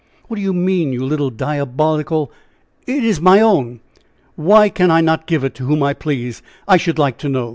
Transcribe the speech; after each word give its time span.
"What 0.27 0.37
do 0.37 0.41
you 0.41 0.51
mean, 0.51 0.91
you 0.91 1.05
little 1.05 1.29
diabolical! 1.29 2.31
It 2.87 3.03
is 3.03 3.21
my 3.21 3.39
own 3.39 3.81
why 4.35 4.67
can 4.67 4.89
I 4.89 4.99
not 4.99 5.27
give 5.27 5.43
it 5.43 5.53
to 5.57 5.65
whom 5.65 5.83
I 5.83 5.93
please, 5.93 6.41
I 6.67 6.77
should 6.77 6.97
like 6.97 7.19
to 7.19 7.29
know?" 7.29 7.49